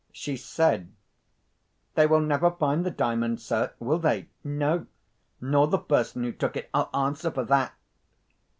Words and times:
She 0.11 0.35
said, 0.35 0.91
'They 1.93 2.07
will 2.07 2.21
never 2.21 2.49
find 2.49 2.83
the 2.83 2.89
Diamond, 2.89 3.39
sir, 3.39 3.71
will 3.77 3.99
they? 3.99 4.29
No! 4.43 4.87
nor 5.39 5.67
the 5.67 5.77
person 5.77 6.23
who 6.23 6.31
took 6.31 6.55
it—I'll 6.57 6.89
answer 6.91 7.29
for 7.29 7.43
that. 7.43 7.75